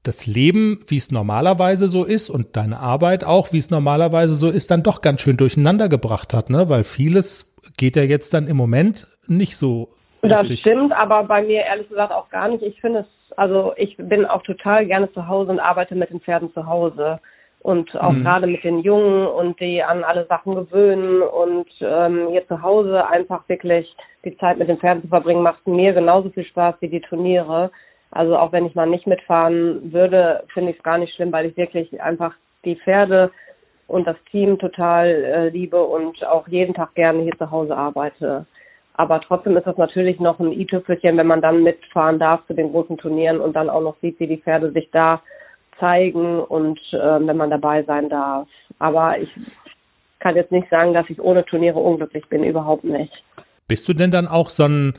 [0.04, 4.50] das Leben, wie es normalerweise so ist und deine Arbeit auch, wie es normalerweise so
[4.50, 6.70] ist, dann doch ganz schön durcheinander gebracht hat, ne?
[6.70, 9.90] Weil vieles geht ja jetzt dann im Moment nicht so.
[10.22, 10.62] Das richtig.
[10.62, 12.64] stimmt, aber bei mir ehrlich gesagt auch gar nicht.
[12.64, 13.08] Ich finde es
[13.40, 17.20] also ich bin auch total gerne zu Hause und arbeite mit den Pferden zu Hause.
[17.62, 18.24] Und auch mhm.
[18.24, 23.06] gerade mit den Jungen und die an alle Sachen gewöhnen und ähm, hier zu Hause
[23.08, 26.88] einfach wirklich die Zeit mit den Pferden zu verbringen, macht mir genauso viel Spaß wie
[26.90, 27.72] die Turniere.
[28.12, 31.46] Also auch wenn ich mal nicht mitfahren würde, finde ich es gar nicht schlimm, weil
[31.46, 32.34] ich wirklich einfach
[32.66, 33.32] die Pferde
[33.88, 38.46] und das Team total äh, liebe und auch jeden Tag gerne hier zu Hause arbeite.
[39.00, 42.72] Aber trotzdem ist das natürlich noch ein i-Tüpfelchen, wenn man dann mitfahren darf zu den
[42.72, 45.22] großen Turnieren und dann auch noch sieht, wie die Pferde sich da
[45.80, 48.50] zeigen und äh, wenn man dabei sein darf.
[48.78, 49.30] Aber ich
[50.20, 53.14] kann jetzt nicht sagen, dass ich ohne Turniere unglücklich bin, überhaupt nicht.
[53.70, 54.96] Bist du denn dann auch so ein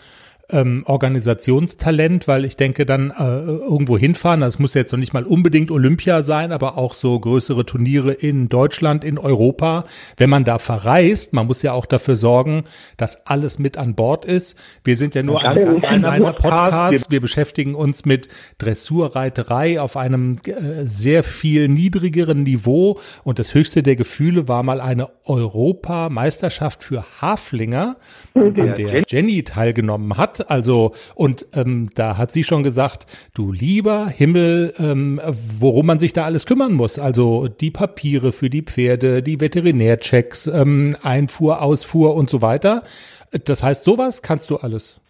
[0.52, 5.24] ähm, Organisationstalent, weil ich denke, dann äh, irgendwo hinfahren, das muss jetzt noch nicht mal
[5.24, 9.84] unbedingt Olympia sein, aber auch so größere Turniere in Deutschland, in Europa.
[10.16, 12.64] Wenn man da verreist, man muss ja auch dafür sorgen,
[12.96, 14.56] dass alles mit an Bord ist.
[14.84, 17.10] Wir sind ja nur ein ganz kleiner Podcast.
[17.10, 23.82] Wir beschäftigen uns mit Dressurreiterei auf einem äh, sehr viel niedrigeren Niveau und das höchste
[23.82, 27.96] der Gefühle war mal eine Europameisterschaft für Haflinger,
[28.34, 30.39] an der Jenny teilgenommen hat.
[30.48, 35.20] Also, und ähm, da hat sie schon gesagt, du lieber Himmel, ähm,
[35.58, 36.98] worum man sich da alles kümmern muss.
[36.98, 42.82] Also die Papiere für die Pferde, die Veterinärchecks, ähm, Einfuhr, Ausfuhr und so weiter.
[43.44, 45.00] Das heißt, sowas kannst du alles.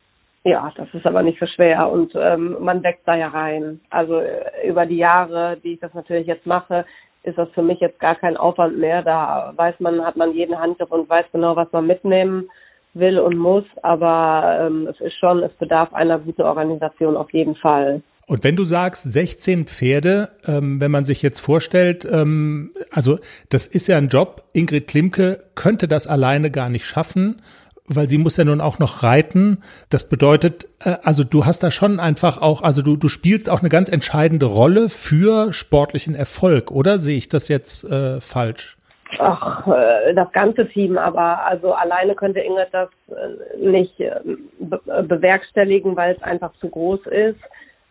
[0.45, 3.81] Ja, das ist aber nicht so schwer und ähm, man wächst da ja rein.
[3.91, 6.87] Also äh, über die Jahre, die ich das natürlich jetzt mache,
[7.23, 9.03] ist das für mich jetzt gar kein Aufwand mehr.
[9.03, 12.49] Da weiß man, hat man jeden Handgriff und weiß genau, was man mitnehmen
[12.95, 17.57] will und muss, aber ähm, es ist schon, es bedarf einer guten Organisation auf jeden
[17.57, 18.03] Fall.
[18.27, 23.67] Und wenn du sagst 16 Pferde, ähm, wenn man sich jetzt vorstellt, ähm, also das
[23.67, 27.43] ist ja ein Job, Ingrid Klimke könnte das alleine gar nicht schaffen,
[27.87, 29.59] weil sie muss ja nun auch noch reiten.
[29.89, 33.61] Das bedeutet, äh, also du hast da schon einfach auch, also du, du spielst auch
[33.61, 38.77] eine ganz entscheidende Rolle für sportlichen Erfolg, oder sehe ich das jetzt äh, falsch?
[39.19, 44.21] Ach, äh, das ganze Team, aber also alleine könnte Ingrid das äh, nicht äh,
[44.59, 47.41] bewerkstelligen, weil es einfach zu groß ist.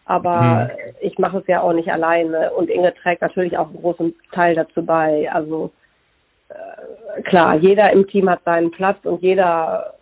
[0.06, 0.94] Aber hm.
[1.02, 4.56] ich mache es ja auch nicht alleine und Ingrid trägt natürlich auch einen großen Teil
[4.56, 5.32] dazu bei.
[5.32, 5.72] Also
[7.26, 9.94] klar, jeder im Team hat seinen Platz und jeder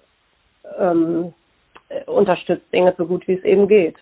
[0.79, 1.33] ähm,
[2.05, 3.95] unterstützt Ingrid so gut wie es eben geht.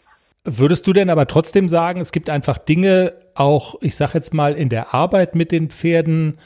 [0.43, 4.53] Würdest du denn aber trotzdem sagen, es gibt einfach Dinge, auch ich sag jetzt mal
[4.53, 6.37] in der Arbeit mit den Pferden,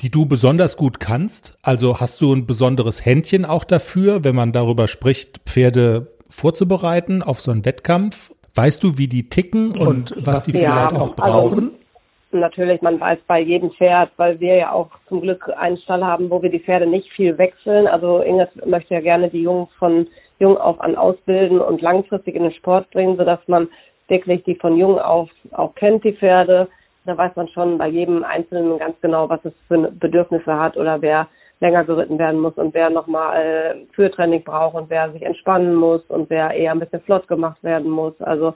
[0.00, 1.58] die du besonders gut kannst?
[1.62, 7.40] Also hast du ein besonderes Händchen auch dafür, wenn man darüber spricht, Pferde vorzubereiten auf
[7.40, 8.32] so einen Wettkampf?
[8.54, 11.58] Weißt du, wie die ticken und, und was die ja, vielleicht auch also brauchen?
[11.58, 16.04] Also, natürlich, man weiß bei jedem Pferd, weil wir ja auch zum Glück einen Stall
[16.04, 17.86] haben, wo wir die Pferde nicht viel wechseln.
[17.86, 20.06] Also Inges möchte ja gerne die Jungs von
[20.38, 23.68] jung auf an ausbilden und langfristig in den Sport bringen, sodass man
[24.08, 26.68] wirklich die von jung auf auch kennt, die Pferde
[27.10, 31.02] da weiß man schon bei jedem Einzelnen ganz genau, was es für Bedürfnisse hat oder
[31.02, 31.26] wer
[31.58, 36.02] länger geritten werden muss und wer nochmal äh, Führtraining braucht und wer sich entspannen muss
[36.08, 38.14] und wer eher ein bisschen flott gemacht werden muss.
[38.20, 38.54] Also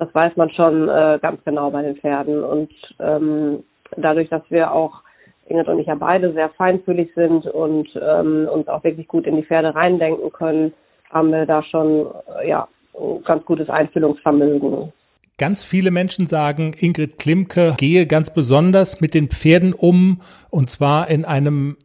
[0.00, 2.42] das weiß man schon äh, ganz genau bei den Pferden.
[2.42, 3.62] Und ähm,
[3.96, 5.02] dadurch, dass wir auch,
[5.46, 9.36] Ingrid und ich ja beide sehr feinfühlig sind und ähm, uns auch wirklich gut in
[9.36, 10.72] die Pferde reindenken können,
[11.10, 12.06] haben wir da schon
[12.40, 12.66] äh, ja,
[12.98, 14.92] ein ganz gutes Einfühlungsvermögen.
[15.38, 21.08] Ganz viele Menschen sagen, Ingrid Klimke gehe ganz besonders mit den Pferden um und zwar
[21.08, 21.76] in einem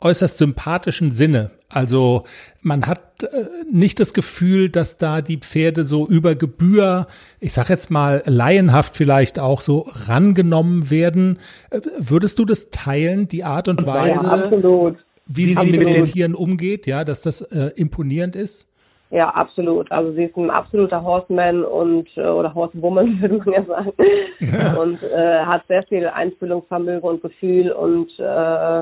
[0.00, 1.50] äußerst sympathischen Sinne.
[1.68, 2.24] Also
[2.60, 7.06] man hat äh, nicht das Gefühl, dass da die Pferde so über Gebühr,
[7.40, 11.38] ich sag jetzt mal laienhaft vielleicht auch so rangenommen werden.
[11.70, 14.94] Äh, würdest du das teilen, die Art und Weise, ja,
[15.26, 18.68] wie sie mit den Tieren umgeht, ja, dass das äh, imponierend ist?
[19.12, 19.92] Ja, absolut.
[19.92, 23.92] Also sie ist ein absoluter Horseman und äh, oder Horsewoman würde man ja sagen
[24.40, 24.72] ja.
[24.80, 28.80] und äh, hat sehr viel Einfühlungsvermögen und Gefühl und äh,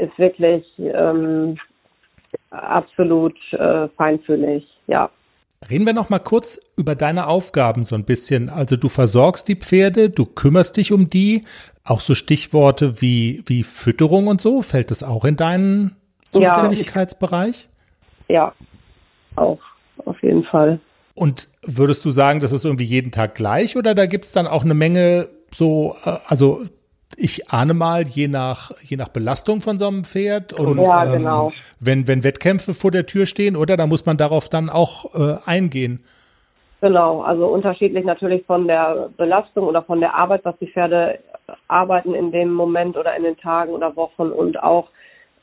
[0.00, 1.58] ist wirklich ähm,
[2.50, 4.64] absolut äh, feinfühlig.
[4.86, 5.10] Ja.
[5.68, 8.50] Reden wir noch mal kurz über deine Aufgaben so ein bisschen.
[8.50, 11.44] Also du versorgst die Pferde, du kümmerst dich um die.
[11.82, 15.96] Auch so Stichworte wie wie Fütterung und so fällt das auch in deinen
[16.30, 17.68] Zuständigkeitsbereich?
[18.28, 18.52] Ja, ja
[19.40, 19.60] auch,
[20.04, 20.80] auf jeden Fall.
[21.14, 24.46] Und würdest du sagen, das ist irgendwie jeden Tag gleich oder da gibt es dann
[24.46, 26.62] auch eine Menge so, äh, also
[27.16, 31.12] ich ahne mal, je nach, je nach Belastung von so einem Pferd und ja, ähm,
[31.12, 31.52] genau.
[31.80, 35.36] wenn, wenn Wettkämpfe vor der Tür stehen, oder da muss man darauf dann auch äh,
[35.44, 36.04] eingehen.
[36.80, 41.18] Genau, also unterschiedlich natürlich von der Belastung oder von der Arbeit, was die Pferde
[41.66, 44.88] arbeiten in dem Moment oder in den Tagen oder Wochen und auch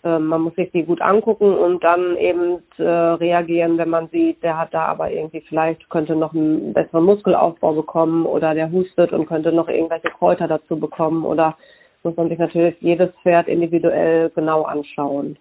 [0.05, 4.43] ähm, man muss sich die gut angucken und dann eben äh, reagieren, wenn man sieht,
[4.43, 9.11] der hat da aber irgendwie vielleicht könnte noch einen besseren Muskelaufbau bekommen oder der hustet
[9.11, 11.57] und könnte noch irgendwelche Kräuter dazu bekommen oder
[12.03, 15.37] muss man sich natürlich jedes Pferd individuell genau anschauen.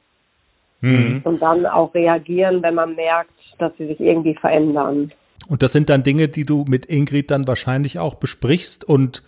[0.81, 1.21] Mhm.
[1.25, 5.13] Und dann auch reagieren, wenn man merkt, dass sie sich irgendwie verändern.
[5.47, 9.23] Und das sind dann Dinge, die du mit Ingrid dann wahrscheinlich auch besprichst und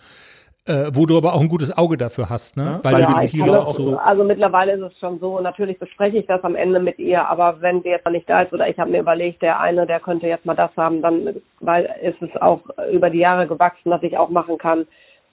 [0.67, 2.79] äh, wo du aber auch ein gutes Auge dafür hast, ne?
[2.83, 3.97] Weil ja, du die Tiere auch so.
[3.97, 7.61] Also mittlerweile ist es schon so, natürlich bespreche ich das am Ende mit ihr, aber
[7.61, 9.99] wenn sie jetzt noch nicht da ist oder ich habe mir überlegt, der eine, der
[9.99, 14.03] könnte jetzt mal das haben, dann weil ist es auch über die Jahre gewachsen, dass
[14.03, 14.85] ich auch machen kann,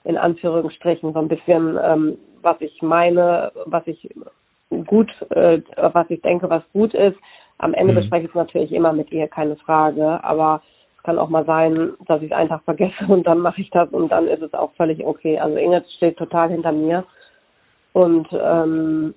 [0.03, 4.09] in Anführungsstrichen, so ein bisschen, ähm, was ich meine, was ich
[4.85, 7.17] gut, äh, was ich denke, was gut ist.
[7.57, 7.97] Am Ende mhm.
[7.97, 10.61] bespreche ich es natürlich immer mit ihr, keine Frage, aber
[11.05, 14.11] kann auch mal sein, dass ich es einfach vergesse und dann mache ich das und
[14.11, 15.39] dann ist es auch völlig okay.
[15.39, 17.05] Also Inge steht total hinter mir
[17.93, 19.13] und ähm,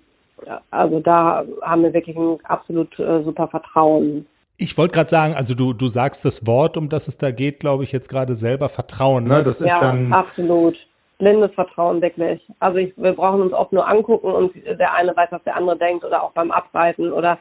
[0.71, 4.27] also da haben wir wirklich ein absolut äh, super Vertrauen.
[4.57, 7.61] Ich wollte gerade sagen, also du, du sagst das Wort, um das es da geht,
[7.61, 9.25] glaube ich, jetzt gerade selber Vertrauen.
[9.25, 9.45] Ne?
[9.45, 10.77] Das ja, ist dann absolut.
[11.19, 12.41] Blindes Vertrauen wirklich.
[12.61, 15.77] Also ich, wir brauchen uns oft nur angucken und der eine weiß, was der andere
[15.77, 17.39] denkt oder auch beim Abreiten oder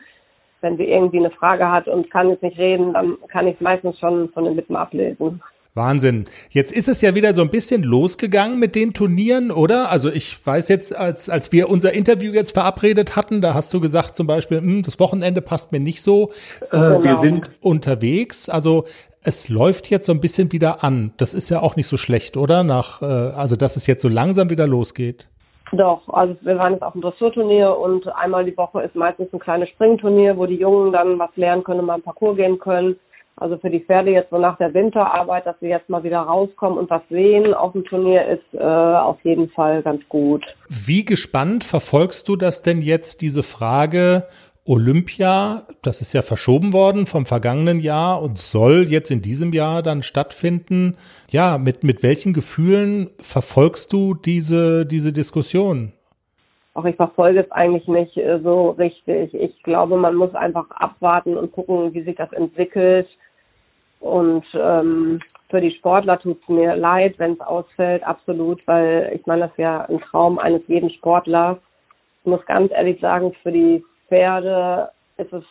[0.61, 3.61] wenn sie irgendwie eine Frage hat und kann jetzt nicht reden, dann kann ich es
[3.61, 5.41] meistens schon von den Lippen ablesen.
[5.77, 6.25] Wahnsinn.
[6.49, 9.89] Jetzt ist es ja wieder so ein bisschen losgegangen mit den Turnieren, oder?
[9.89, 13.79] Also ich weiß jetzt, als, als wir unser Interview jetzt verabredet hatten, da hast du
[13.79, 16.31] gesagt zum Beispiel, hm, das Wochenende passt mir nicht so.
[16.71, 17.03] Äh, genau.
[17.03, 18.49] Wir sind unterwegs.
[18.49, 18.85] Also
[19.23, 21.13] es läuft jetzt so ein bisschen wieder an.
[21.17, 22.63] Das ist ja auch nicht so schlecht, oder?
[22.63, 25.29] Nach, äh, also dass es jetzt so langsam wieder losgeht.
[25.73, 29.39] Doch, also wir waren jetzt auf dem Dressurturnier und einmal die Woche ist meistens ein
[29.39, 32.97] kleines Springturnier, wo die Jungen dann was lernen können, mal ein Parcours gehen können.
[33.39, 36.79] Also für die Pferde jetzt so nach der Winterarbeit, dass sie jetzt mal wieder rauskommen
[36.79, 40.43] und was sehen auf dem Turnier ist äh, auf jeden Fall ganz gut.
[40.69, 44.23] Wie gespannt verfolgst du das denn jetzt, diese Frage,
[44.67, 49.81] Olympia, das ist ja verschoben worden vom vergangenen Jahr und soll jetzt in diesem Jahr
[49.81, 50.97] dann stattfinden.
[51.29, 55.93] Ja, mit, mit welchen Gefühlen verfolgst du diese, diese Diskussion?
[56.73, 59.33] Auch ich verfolge es eigentlich nicht äh, so richtig.
[59.33, 63.07] Ich glaube, man muss einfach abwarten und gucken, wie sich das entwickelt.
[63.99, 69.25] Und ähm, für die Sportler tut es mir leid, wenn es ausfällt, absolut, weil ich
[69.25, 71.57] meine, das ist ja ein Traum eines jeden Sportlers.
[72.21, 75.43] Ich muss ganz ehrlich sagen, für die Pferde ist es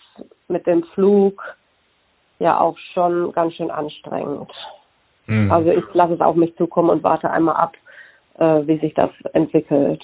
[0.48, 1.42] mit dem Flug
[2.38, 4.50] ja auch schon ganz schön anstrengend.
[5.26, 5.50] Mhm.
[5.50, 7.74] Also ich lasse es auf mich zukommen und warte einmal ab,
[8.38, 10.02] äh, wie sich das entwickelt.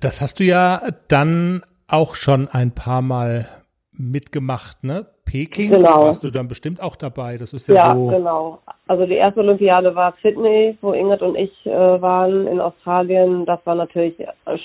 [0.00, 3.48] Das hast du ja dann auch schon ein paar Mal
[3.92, 5.06] mitgemacht, ne?
[5.24, 6.06] Peking, genau.
[6.06, 7.36] warst du dann bestimmt auch dabei.
[7.36, 8.06] Das ist ja, ja so.
[8.08, 8.58] genau.
[8.88, 13.46] Also die erste Olympiade war Sydney, wo Ingrid und ich äh, waren in Australien.
[13.46, 14.14] Das war natürlich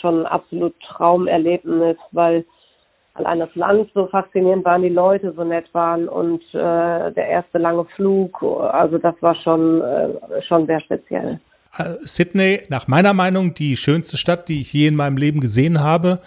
[0.01, 2.45] schon ein absolut Traumerlebnis, weil
[3.15, 7.57] allein das Land so faszinierend waren, die Leute so nett waren und äh, der erste
[7.57, 11.39] lange Flug, also das war schon, äh, schon sehr speziell.
[11.77, 15.81] Äh, Sydney, nach meiner Meinung, die schönste Stadt, die ich je in meinem Leben gesehen
[15.81, 16.19] habe.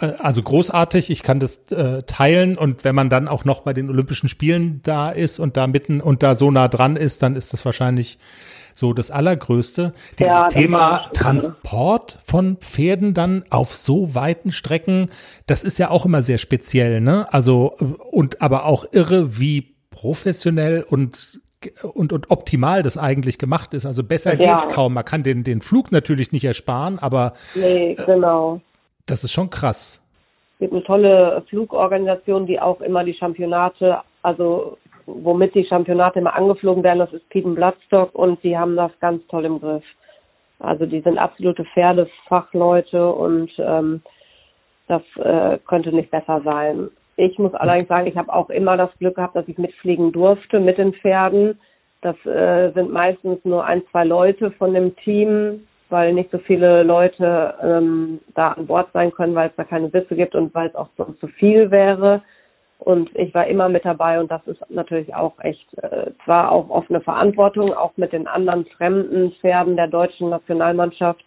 [0.00, 3.72] Äh, also großartig, ich kann das äh, teilen und wenn man dann auch noch bei
[3.72, 7.36] den Olympischen Spielen da ist und da mitten und da so nah dran ist, dann
[7.36, 8.18] ist das wahrscheinlich
[8.74, 9.92] so das Allergrößte.
[10.18, 15.10] Dieses ja, Thema Transport von Pferden dann auf so weiten Strecken,
[15.46, 17.32] das ist ja auch immer sehr speziell, ne?
[17.32, 17.74] Also,
[18.10, 21.40] und aber auch irre, wie professionell und
[21.82, 23.84] und, und optimal das eigentlich gemacht ist.
[23.84, 24.54] Also besser ja.
[24.54, 24.94] geht's kaum.
[24.94, 28.62] Man kann den, den Flug natürlich nicht ersparen, aber nee, genau.
[29.06, 30.02] Das ist schon krass.
[30.54, 36.34] Es gibt eine tolle Flugorganisation, die auch immer die Championate, also womit die Championate immer
[36.34, 39.84] angeflogen werden, das ist Pieden Bloodstock und die haben das ganz toll im Griff.
[40.58, 44.02] Also die sind absolute Pferdefachleute und ähm,
[44.88, 46.90] das äh, könnte nicht besser sein.
[47.16, 50.60] Ich muss allerdings sagen, ich habe auch immer das Glück gehabt, dass ich mitfliegen durfte
[50.60, 51.58] mit den Pferden.
[52.02, 56.82] Das äh, sind meistens nur ein, zwei Leute von dem Team, weil nicht so viele
[56.82, 60.68] Leute ähm, da an Bord sein können, weil es da keine Sitze gibt und weil
[60.68, 62.22] es auch sonst zu viel wäre.
[62.78, 66.70] Und ich war immer mit dabei und das ist natürlich auch echt, äh, zwar auch
[66.70, 71.22] offene Verantwortung, auch mit den anderen fremden Pferden der deutschen Nationalmannschaft,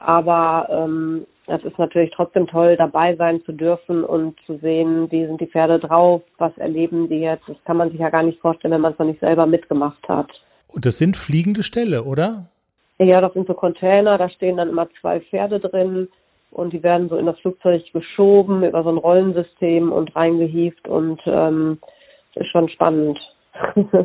[0.00, 5.26] aber ähm, das ist natürlich trotzdem toll, dabei sein zu dürfen und zu sehen, wie
[5.26, 7.48] sind die Pferde drauf, was erleben die jetzt.
[7.48, 10.08] Das kann man sich ja gar nicht vorstellen, wenn man es noch nicht selber mitgemacht
[10.08, 10.30] hat.
[10.68, 12.46] Und das sind fliegende Ställe, oder?
[13.02, 16.08] Ja, das sind so Container, da stehen dann immer zwei Pferde drin
[16.50, 21.18] und die werden so in das Flugzeug geschoben über so ein Rollensystem und reingehieft und
[21.24, 21.78] ähm,
[22.34, 23.18] ist schon spannend.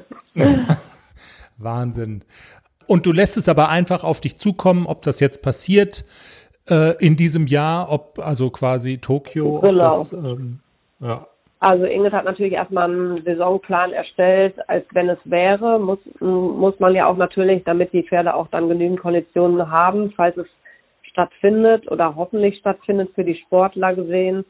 [1.58, 2.24] Wahnsinn.
[2.88, 6.06] Und du lässt es aber einfach auf dich zukommen, ob das jetzt passiert
[6.70, 9.60] äh, in diesem Jahr, ob also quasi Tokio.
[9.60, 9.90] Genau.
[9.90, 10.60] Das, ähm,
[11.02, 11.28] ja.
[11.60, 16.94] Also Ingrid hat natürlich erstmal einen Saisonplan erstellt, als wenn es wäre, muss, muss man
[16.94, 20.48] ja auch natürlich, damit die Pferde auch dann genügend Konditionen haben, falls es
[21.04, 24.44] stattfindet oder hoffentlich stattfindet für die Sportler gesehen.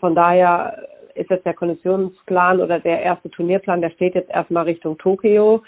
[0.00, 4.96] Von daher ist jetzt der Konditionsplan oder der erste Turnierplan, der steht jetzt erstmal Richtung
[4.98, 5.62] Tokio.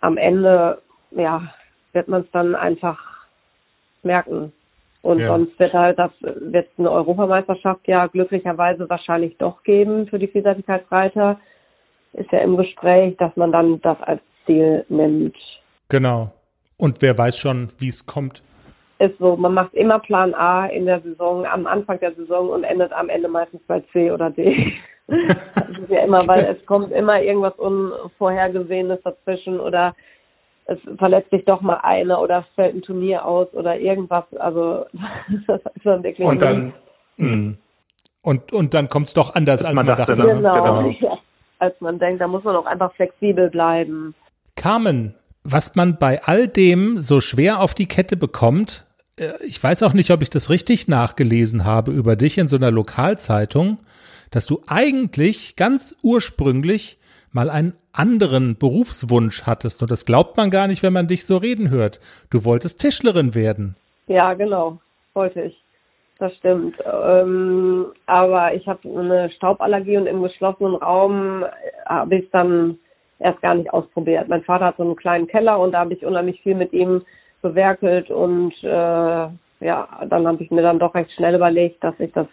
[0.00, 0.82] Am Ende,
[1.12, 1.54] ja,
[1.92, 2.98] wird man es dann einfach
[4.02, 4.52] merken.
[5.04, 5.26] Und ja.
[5.26, 11.38] sonst wird halt das wird eine Europameisterschaft ja glücklicherweise wahrscheinlich doch geben für die Vielseitigkeitsreiter.
[12.14, 15.36] Ist ja im Gespräch, dass man dann das als Ziel nimmt.
[15.90, 16.32] Genau.
[16.78, 18.42] Und wer weiß schon, wie es kommt.
[18.98, 22.64] Ist so, man macht immer Plan A in der Saison, am Anfang der Saison und
[22.64, 24.72] endet am Ende meistens bei C oder D.
[25.06, 29.94] das ist ja immer, weil es kommt immer irgendwas Unvorhergesehenes dazwischen oder
[30.66, 34.24] es verletzt sich doch mal einer oder es fällt ein Turnier aus oder irgendwas.
[34.38, 34.86] Also
[35.46, 36.26] das ist dann wirklich.
[36.26, 36.72] Und dann,
[37.16, 37.58] hm.
[38.22, 40.14] und, und dann kommt es doch anders, als, als man, man dachte.
[40.14, 40.26] dachte.
[40.26, 40.34] Ne?
[40.36, 40.88] Genau, genau.
[41.00, 41.18] Ja,
[41.58, 44.14] als man denkt, da muss man auch einfach flexibel bleiben.
[44.56, 48.86] Carmen, was man bei all dem so schwer auf die Kette bekommt,
[49.18, 52.56] äh, ich weiß auch nicht, ob ich das richtig nachgelesen habe über dich in so
[52.56, 53.78] einer Lokalzeitung,
[54.30, 56.98] dass du eigentlich ganz ursprünglich
[57.34, 59.82] mal einen anderen Berufswunsch hattest.
[59.82, 62.00] Und das glaubt man gar nicht, wenn man dich so reden hört.
[62.30, 63.76] Du wolltest Tischlerin werden.
[64.06, 64.78] Ja, genau,
[65.14, 65.60] wollte ich.
[66.18, 66.76] Das stimmt.
[66.86, 71.44] Ähm, aber ich habe eine Stauballergie und im geschlossenen Raum
[71.86, 72.78] habe ich dann
[73.18, 74.28] erst gar nicht ausprobiert.
[74.28, 77.02] Mein Vater hat so einen kleinen Keller und da habe ich unheimlich viel mit ihm
[77.42, 79.28] bewerkelt und äh,
[79.60, 82.26] ja, dann habe ich mir dann doch recht schnell überlegt, dass ich das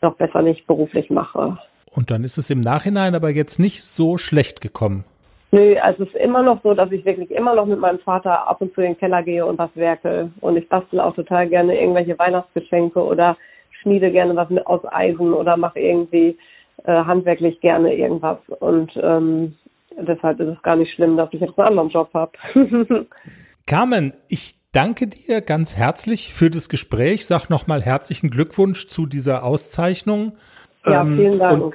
[0.00, 1.54] doch besser nicht beruflich mache.
[1.90, 5.04] Und dann ist es im Nachhinein aber jetzt nicht so schlecht gekommen.
[5.52, 8.46] Nö, also es ist immer noch so, dass ich wirklich immer noch mit meinem Vater
[8.48, 10.30] ab und zu in den Keller gehe und was werke.
[10.40, 13.36] Und ich bastel auch total gerne irgendwelche Weihnachtsgeschenke oder
[13.82, 16.38] schmiede gerne was mit aus Eisen oder mache irgendwie
[16.84, 18.38] äh, handwerklich gerne irgendwas.
[18.60, 19.56] Und ähm,
[19.98, 22.32] deshalb ist es gar nicht schlimm, dass ich jetzt einen anderen Job habe.
[23.66, 27.26] Carmen, ich danke dir ganz herzlich für das Gespräch.
[27.26, 30.32] Sag nochmal herzlichen Glückwunsch zu dieser Auszeichnung.
[30.84, 31.74] Ja, ähm, vielen Dank.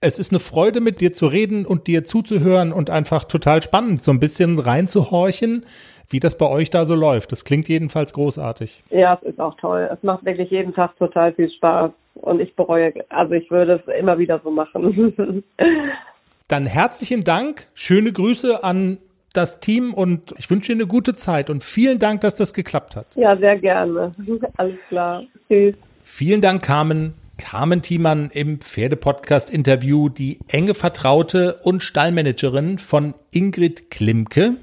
[0.00, 4.02] es ist eine Freude, mit dir zu reden und dir zuzuhören und einfach total spannend,
[4.02, 5.64] so ein bisschen reinzuhorchen,
[6.08, 7.32] wie das bei euch da so läuft.
[7.32, 8.84] Das klingt jedenfalls großartig.
[8.90, 9.88] Ja, es ist auch toll.
[9.92, 11.90] Es macht wirklich jeden Tag total viel Spaß.
[12.14, 15.44] Und ich bereue, also ich würde es immer wieder so machen.
[16.48, 18.98] Dann herzlichen Dank, schöne Grüße an
[19.32, 22.96] das Team und ich wünsche dir eine gute Zeit und vielen Dank, dass das geklappt
[22.96, 23.06] hat.
[23.16, 24.12] Ja, sehr gerne.
[24.56, 25.24] Alles klar.
[25.48, 25.74] Tschüss.
[26.02, 27.14] Vielen Dank, Carmen.
[27.36, 34.56] Carmen Thiemann im Pferdepodcast-Interview, die enge Vertraute und Stallmanagerin von Ingrid Klimke.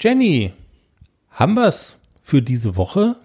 [0.00, 0.52] Jenny,
[1.30, 3.16] haben wir es für diese Woche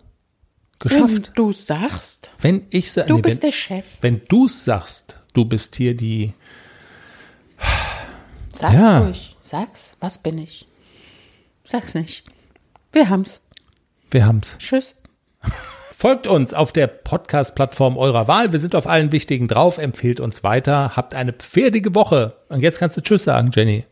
[0.80, 1.28] geschafft?
[1.28, 2.32] Wenn du sagst.
[2.40, 3.08] Wenn ich sage.
[3.08, 3.98] Du nee, bist wenn, der Chef.
[4.02, 6.34] Wenn du sagst, du bist hier die.
[8.54, 9.00] Sag's ja.
[9.00, 9.36] ruhig.
[9.42, 9.98] Sag's.
[10.00, 10.68] Was bin ich?
[11.64, 12.24] Sag's nicht.
[12.92, 13.42] Wir haben's.
[14.10, 14.58] Wir haben's.
[14.58, 14.96] Tschüss.
[16.00, 18.54] Folgt uns auf der Podcast-Plattform eurer Wahl.
[18.54, 19.78] Wir sind auf allen wichtigen drauf.
[19.78, 20.96] Empfehlt uns weiter.
[20.96, 22.38] Habt eine pferdige Woche.
[22.48, 23.84] Und jetzt kannst du Tschüss sagen, Jenny.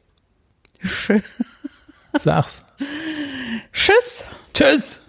[0.82, 1.22] Tschüss.
[2.18, 2.64] Sag's.
[3.74, 4.24] Tschüss.
[4.54, 5.02] Tschüss.